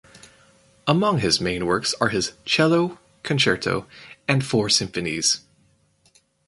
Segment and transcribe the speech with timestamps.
[0.87, 3.85] Among his main works are his "Cello" "Concerto"
[4.27, 5.41] and four symphonies.